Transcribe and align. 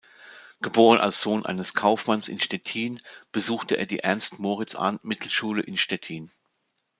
Geboren 0.61 0.97
als 0.97 1.21
Sohn 1.21 1.45
eines 1.45 1.75
Kaufmanns 1.75 2.27
in 2.27 2.41
Stettin, 2.41 2.99
besuchte 3.31 3.77
er 3.77 3.85
die 3.85 3.99
Ernst-Moritz-Arndt-Mittelschule 3.99 5.61
in 5.61 5.77
Stettin. 5.77 6.31